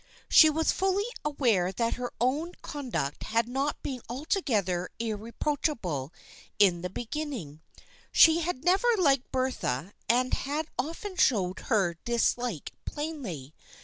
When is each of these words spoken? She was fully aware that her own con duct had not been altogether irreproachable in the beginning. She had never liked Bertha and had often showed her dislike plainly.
She 0.27 0.49
was 0.49 0.71
fully 0.71 1.05
aware 1.23 1.71
that 1.73 1.93
her 1.93 2.11
own 2.19 2.53
con 2.63 2.89
duct 2.89 3.21
had 3.25 3.47
not 3.47 3.83
been 3.83 4.01
altogether 4.09 4.89
irreproachable 4.97 6.11
in 6.57 6.81
the 6.81 6.89
beginning. 6.89 7.61
She 8.11 8.39
had 8.39 8.65
never 8.65 8.87
liked 8.97 9.31
Bertha 9.31 9.93
and 10.09 10.33
had 10.33 10.65
often 10.79 11.17
showed 11.17 11.59
her 11.69 11.99
dislike 12.03 12.71
plainly. 12.83 13.53